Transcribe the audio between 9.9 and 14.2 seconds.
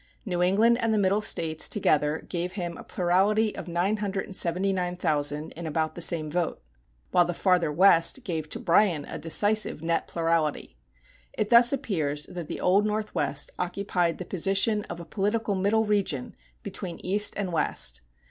plurality. It thus appears that the Old Northwest occupied